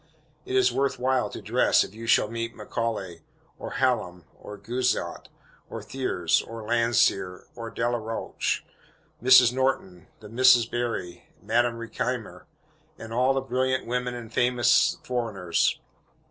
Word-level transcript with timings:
It 0.45 0.55
is 0.55 0.71
worth 0.71 0.97
while 0.97 1.29
to 1.29 1.43
dress, 1.43 1.83
if 1.83 1.93
you 1.93 2.07
shall 2.07 2.27
meet 2.27 2.55
Macaulay, 2.55 3.21
or 3.59 3.73
Hallam, 3.73 4.25
or 4.33 4.57
Guizot, 4.57 5.29
or 5.69 5.83
Thiers, 5.83 6.41
or 6.41 6.63
Landseer, 6.63 7.43
or 7.55 7.69
Delaroche 7.69 8.63
Mrs. 9.21 9.53
Norton, 9.53 10.07
the 10.19 10.27
Misses 10.27 10.65
Berry, 10.65 11.29
Madame 11.39 11.77
Recamier, 11.77 12.47
and 12.97 13.13
all 13.13 13.35
the 13.35 13.41
brilliant 13.41 13.85
women 13.85 14.15
and 14.15 14.33
famous 14.33 14.97
foreigners. 15.03 15.77